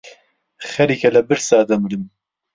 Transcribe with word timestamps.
خەریکە 0.69 1.09
لە 1.15 1.21
برسا 1.27 1.59
دەمرم. 1.69 2.03